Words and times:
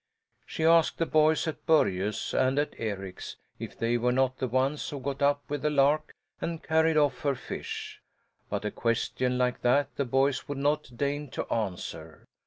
She 0.47 0.65
asked 0.65 0.97
the 0.97 1.05
boys 1.05 1.47
at 1.47 1.63
Börje's 1.67 2.33
and 2.33 2.57
at 2.57 2.73
Eric's 2.79 3.35
if 3.59 3.77
they 3.77 3.97
were 3.99 4.11
not 4.11 4.39
the 4.39 4.47
ones 4.47 4.89
who 4.89 4.99
got 4.99 5.21
up 5.21 5.43
with 5.47 5.61
the 5.61 5.69
lark 5.69 6.15
and 6.41 6.63
carried 6.63 6.97
off 6.97 7.19
her 7.21 7.35
fish. 7.35 8.01
But 8.49 8.65
a 8.65 8.71
question 8.71 9.37
like 9.37 9.61
that 9.61 9.95
the 9.97 10.05
boys 10.05 10.47
would 10.47 10.57
not 10.57 10.97
deign 10.97 11.29
to 11.37 11.45
answer. 11.53 12.25